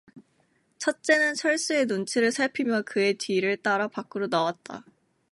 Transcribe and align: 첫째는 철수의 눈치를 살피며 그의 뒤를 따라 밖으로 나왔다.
첫째는 0.79 1.35
철수의 1.35 1.85
눈치를 1.85 2.31
살피며 2.31 2.81
그의 2.87 3.19
뒤를 3.19 3.55
따라 3.57 3.87
밖으로 3.87 4.25
나왔다. 4.25 4.83